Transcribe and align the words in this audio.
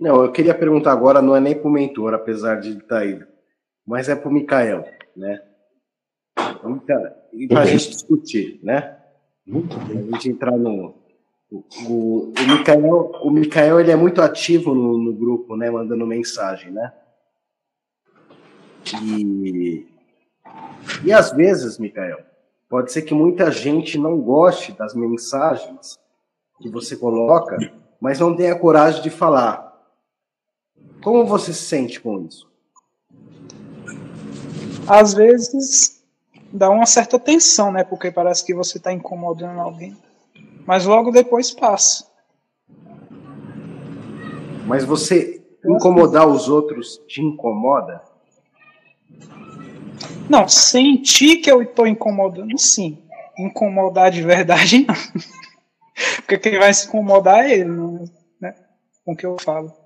Não, 0.00 0.24
eu 0.24 0.32
queria 0.32 0.54
perguntar 0.54 0.92
agora, 0.92 1.20
não 1.20 1.36
é 1.36 1.40
nem 1.40 1.54
para 1.54 1.68
o 1.68 1.70
mentor, 1.70 2.14
apesar 2.14 2.58
de 2.58 2.78
estar 2.78 3.00
aí, 3.00 3.22
mas 3.86 4.08
é 4.08 4.16
para 4.16 4.30
o 4.30 4.32
Mikael, 4.32 4.82
né? 5.14 5.42
E 7.30 7.46
para 7.46 7.60
a 7.60 7.66
gente 7.66 7.90
discutir, 7.90 8.58
né? 8.62 8.96
Muito 9.46 9.76
bem. 9.80 9.98
A 9.98 10.12
gente 10.12 10.30
entrar 10.30 10.56
no. 10.56 10.94
O, 11.50 11.64
o, 11.86 12.32
o 12.32 12.48
Mikael, 12.48 13.12
o 13.22 13.30
Mikael 13.30 13.78
ele 13.78 13.90
é 13.90 13.96
muito 13.96 14.22
ativo 14.22 14.74
no, 14.74 14.96
no 14.96 15.12
grupo, 15.12 15.54
né? 15.54 15.70
Mandando 15.70 16.06
mensagem, 16.06 16.72
né? 16.72 16.94
E, 19.02 19.86
e 21.04 21.12
às 21.12 21.30
vezes, 21.32 21.78
Mikael, 21.78 22.20
pode 22.70 22.90
ser 22.90 23.02
que 23.02 23.12
muita 23.12 23.52
gente 23.52 23.98
não 23.98 24.18
goste 24.18 24.72
das 24.72 24.94
mensagens 24.94 25.98
que 26.58 26.70
você 26.70 26.96
coloca, 26.96 27.58
mas 28.00 28.18
não 28.18 28.34
tenha 28.34 28.58
coragem 28.58 29.02
de 29.02 29.10
falar. 29.10 29.69
Como 31.02 31.26
você 31.26 31.52
se 31.52 31.64
sente 31.64 32.00
com 32.00 32.22
isso? 32.22 32.50
Às 34.86 35.14
vezes 35.14 36.02
dá 36.52 36.68
uma 36.68 36.86
certa 36.86 37.18
tensão, 37.18 37.72
né? 37.72 37.84
Porque 37.84 38.10
parece 38.10 38.44
que 38.44 38.54
você 38.54 38.78
está 38.78 38.92
incomodando 38.92 39.60
alguém. 39.60 39.96
Mas 40.66 40.84
logo 40.84 41.10
depois 41.10 41.50
passa. 41.50 42.06
Mas 44.66 44.84
você 44.84 45.42
incomodar 45.64 46.26
os 46.26 46.48
outros 46.48 47.00
te 47.06 47.22
incomoda? 47.22 48.02
Não, 50.28 50.46
sentir 50.48 51.38
que 51.38 51.50
eu 51.50 51.62
estou 51.62 51.86
incomodando, 51.86 52.56
sim. 52.58 52.98
Incomodar 53.38 54.10
de 54.10 54.22
verdade, 54.22 54.86
não. 54.86 54.94
Porque 56.16 56.38
quem 56.38 56.58
vai 56.58 56.72
se 56.72 56.86
incomodar 56.86 57.44
é 57.44 57.58
ele, 57.58 58.10
né? 58.40 58.54
Com 59.04 59.12
o 59.12 59.16
que 59.16 59.26
eu 59.26 59.36
falo. 59.40 59.79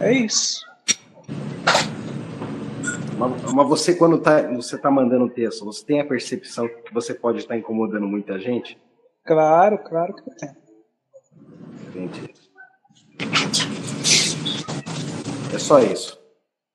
É 0.00 0.12
isso. 0.12 0.64
Mas, 3.18 3.52
mas 3.52 3.68
você, 3.68 3.94
quando 3.94 4.18
tá, 4.18 4.42
você 4.52 4.76
está 4.76 4.90
mandando 4.90 5.28
texto, 5.30 5.64
você 5.64 5.84
tem 5.84 6.00
a 6.00 6.04
percepção 6.04 6.68
que 6.68 6.92
você 6.92 7.14
pode 7.14 7.38
estar 7.38 7.56
incomodando 7.56 8.06
muita 8.06 8.38
gente? 8.38 8.78
Claro, 9.24 9.78
claro 9.78 10.14
que 10.14 10.30
tem. 10.36 10.50
Entendi. 11.88 12.34
É 15.52 15.58
só 15.58 15.80
isso. 15.80 16.20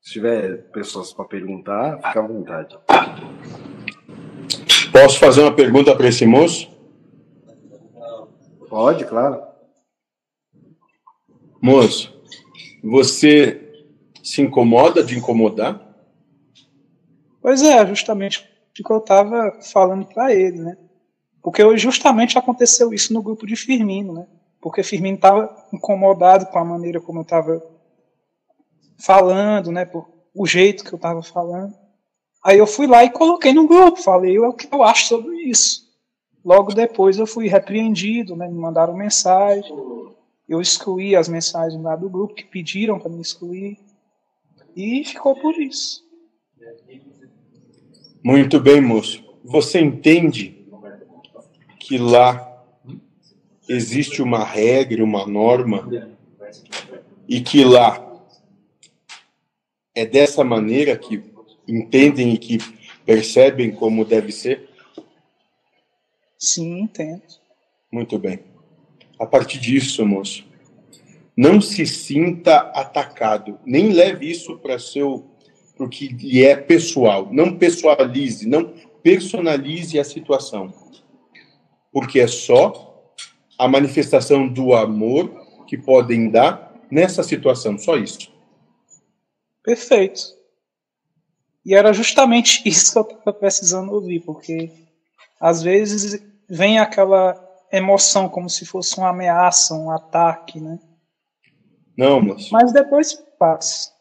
Se 0.02 0.14
tiver 0.14 0.64
pessoas 0.72 1.14
para 1.14 1.26
perguntar, 1.26 1.98
fica 1.98 2.20
à 2.20 2.28
vontade. 2.28 2.78
Posso 4.92 5.20
fazer 5.20 5.42
uma 5.42 5.56
pergunta 5.56 5.96
para 5.96 6.08
esse 6.08 6.26
moço? 6.26 6.70
Pode, 8.68 9.06
claro. 9.06 9.42
Moço, 11.62 12.21
você 12.84 13.86
se 14.24 14.42
incomoda 14.42 15.04
de 15.04 15.18
incomodar? 15.18 15.82
Pois 17.42 17.62
é, 17.62 17.86
justamente 17.86 18.40
o 18.80 18.84
que 18.84 18.92
eu 18.92 18.98
estava 18.98 19.60
falando 19.62 20.06
para 20.06 20.34
ele, 20.34 20.60
né? 20.60 20.78
Porque 21.42 21.78
justamente 21.78 22.38
aconteceu 22.38 22.94
isso 22.94 23.14
no 23.14 23.22
grupo 23.22 23.46
de 23.46 23.56
Firmino, 23.56 24.14
né? 24.14 24.28
Porque 24.62 24.84
Firmino 24.84 25.16
estava 25.16 25.68
incomodado 25.74 26.46
com 26.46 26.60
a 26.60 26.66
maneira 26.66 27.02
como 27.02 27.20
eu 27.20 27.24
estava 27.24 27.62
falando, 28.98 29.72
né? 29.72 29.86
Por 29.86 30.08
o 30.34 30.46
jeito 30.46 30.84
que 30.84 30.94
eu 30.94 30.98
estava 30.98 31.22
falando. 31.22 31.74
Aí 32.44 32.58
eu 32.58 32.66
fui 32.66 32.88
lá 32.88 33.04
e 33.04 33.10
coloquei 33.10 33.54
no 33.54 33.68
grupo, 33.68 34.02
falei 34.02 34.40
o 34.40 34.54
que 34.54 34.68
eu 34.72 34.82
acho 34.84 35.08
sobre 35.08 35.36
isso. 35.44 35.82
Logo 36.44 36.74
depois 36.74 37.18
eu 37.18 37.28
fui 37.28 37.48
repreendido, 37.48 38.36
né? 38.36 38.48
Me 38.48 38.58
mandaram 38.58 38.96
mensagem 38.96 39.72
eu 40.52 40.60
excluí 40.60 41.16
as 41.16 41.30
mensagens 41.30 41.82
lá 41.82 41.96
do 41.96 42.10
grupo 42.10 42.34
que 42.34 42.44
pediram 42.44 43.00
para 43.00 43.10
me 43.10 43.22
excluir 43.22 43.80
e 44.76 45.02
ficou 45.06 45.34
por 45.34 45.58
isso. 45.58 46.06
Muito 48.22 48.60
bem, 48.60 48.82
moço. 48.82 49.24
Você 49.46 49.80
entende 49.80 50.68
que 51.80 51.98
lá 51.98 52.66
existe 53.70 54.22
uma 54.22 54.44
regra, 54.44 55.02
uma 55.02 55.26
norma 55.26 55.90
e 57.30 57.40
que 57.40 57.64
lá 57.64 58.22
é 59.96 60.06
dessa 60.06 60.44
maneira 60.44 60.98
que 60.98 61.24
entendem 61.66 62.34
e 62.34 62.38
que 62.38 62.58
percebem 63.06 63.72
como 63.72 64.04
deve 64.04 64.34
ser? 64.34 64.70
Sim, 66.38 66.82
entendo. 66.82 67.24
Muito 67.90 68.20
bem. 68.20 68.51
A 69.22 69.26
partir 69.28 69.60
disso, 69.60 70.04
moço, 70.04 70.44
não 71.38 71.62
se 71.62 71.86
sinta 71.86 72.58
atacado, 72.74 73.60
nem 73.64 73.92
leve 73.92 74.32
isso 74.32 74.58
para 74.58 74.80
seu 74.80 75.30
o 75.78 75.88
que 75.88 76.08
lhe 76.08 76.44
é 76.44 76.56
pessoal. 76.56 77.30
Não 77.32 77.56
pessoalize, 77.56 78.50
não 78.50 78.74
personalize 79.04 80.00
a 80.00 80.04
situação, 80.04 80.74
porque 81.92 82.20
é 82.20 82.26
só 82.26 83.14
a 83.60 83.68
manifestação 83.68 84.48
do 84.48 84.74
amor 84.74 85.30
que 85.68 85.78
podem 85.78 86.32
dar 86.32 86.74
nessa 86.90 87.22
situação, 87.22 87.78
só 87.78 87.98
isso. 87.98 88.34
Perfeito. 89.62 90.36
E 91.64 91.76
era 91.76 91.94
justamente 91.94 92.64
isso 92.66 92.92
que 92.92 93.14
eu 93.14 93.18
estava 93.20 93.38
precisando 93.38 93.92
ouvir, 93.94 94.22
porque 94.22 94.72
às 95.40 95.62
vezes 95.62 96.24
vem 96.50 96.80
aquela 96.80 97.51
emoção 97.72 98.28
como 98.28 98.50
se 98.50 98.66
fosse 98.66 98.98
uma 98.98 99.10
ameaça, 99.10 99.74
um 99.74 99.90
ataque, 99.90 100.60
né? 100.60 100.80
Não, 101.98 102.22
moço. 102.22 102.50
Mas 102.52 102.74
depois 102.74 103.14
passa. 103.40 103.92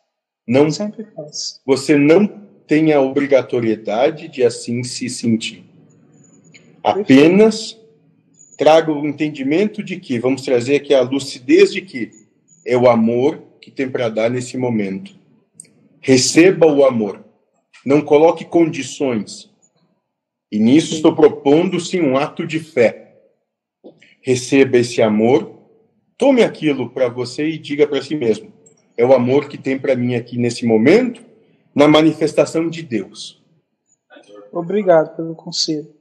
Não. 0.46 0.70
Sempre 0.70 1.04
passa. 1.04 1.60
Você 1.64 1.96
não 1.96 2.26
tem 2.66 2.92
a 2.92 3.00
obrigatoriedade 3.00 4.28
de 4.28 4.42
assim 4.44 4.82
se 4.82 5.08
sentir. 5.08 5.64
Apenas 6.82 7.78
traga 8.56 8.92
o 8.92 9.06
entendimento 9.06 9.82
de 9.82 9.98
que, 9.98 10.18
vamos 10.18 10.42
trazer 10.42 10.76
aqui 10.76 10.94
a 10.94 11.02
lucidez 11.02 11.72
de 11.72 11.80
que 11.80 12.10
é 12.66 12.76
o 12.76 12.88
amor 12.88 13.42
que 13.60 13.70
tem 13.70 13.88
para 13.88 14.08
dar 14.08 14.30
nesse 14.30 14.56
momento. 14.56 15.14
Receba 16.00 16.66
o 16.66 16.84
amor. 16.84 17.24
Não 17.84 18.00
coloque 18.00 18.44
condições. 18.44 19.50
E 20.50 20.58
nisso 20.58 20.94
estou 20.94 21.14
propondo 21.14 21.78
sim 21.78 22.00
um 22.00 22.16
ato 22.16 22.46
de 22.46 22.58
fé 22.58 23.09
receba 24.20 24.78
esse 24.78 25.00
amor, 25.00 25.58
tome 26.16 26.42
aquilo 26.42 26.90
para 26.90 27.08
você 27.08 27.48
e 27.48 27.58
diga 27.58 27.86
para 27.86 28.02
si 28.02 28.14
mesmo: 28.14 28.52
é 28.96 29.04
o 29.04 29.12
amor 29.12 29.48
que 29.48 29.58
tem 29.58 29.78
para 29.78 29.96
mim 29.96 30.14
aqui 30.14 30.36
nesse 30.36 30.66
momento, 30.66 31.24
na 31.74 31.88
manifestação 31.88 32.68
de 32.68 32.82
Deus. 32.82 33.42
Obrigado 34.52 35.16
pelo 35.16 35.34
conselho. 35.34 35.99